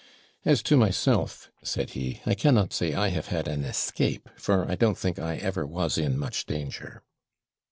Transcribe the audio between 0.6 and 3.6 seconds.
to myself,' said he, 'I cannot say I have had